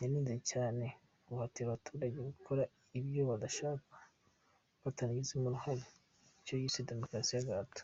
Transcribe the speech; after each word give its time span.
Yanenze 0.00 0.34
cyane 0.50 0.84
guhatira 1.26 1.66
abaturage 1.68 2.18
gukore 2.28 2.62
ibyo 2.98 3.22
badashaka 3.30 3.96
batanagizemo 4.82 5.46
uruhare 5.48 5.84
icyo 6.40 6.54
yise 6.60 6.80
‘Demokarasi 6.90 7.32
y’agahato’. 7.34 7.82